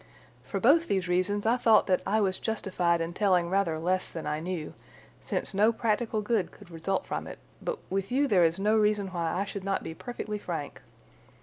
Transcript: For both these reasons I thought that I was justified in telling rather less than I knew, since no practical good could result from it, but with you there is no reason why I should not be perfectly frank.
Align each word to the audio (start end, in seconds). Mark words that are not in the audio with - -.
For 0.43 0.59
both 0.59 0.87
these 0.87 1.07
reasons 1.07 1.45
I 1.45 1.57
thought 1.57 1.85
that 1.85 2.01
I 2.07 2.21
was 2.21 2.39
justified 2.39 3.01
in 3.01 3.13
telling 3.13 3.51
rather 3.51 3.77
less 3.77 4.09
than 4.09 4.25
I 4.25 4.39
knew, 4.39 4.73
since 5.21 5.53
no 5.53 5.71
practical 5.71 6.23
good 6.23 6.49
could 6.51 6.71
result 6.71 7.05
from 7.05 7.27
it, 7.27 7.37
but 7.61 7.77
with 7.91 8.11
you 8.11 8.27
there 8.27 8.43
is 8.43 8.57
no 8.59 8.75
reason 8.75 9.09
why 9.09 9.31
I 9.31 9.45
should 9.45 9.63
not 9.63 9.83
be 9.83 9.93
perfectly 9.93 10.39
frank. 10.39 10.81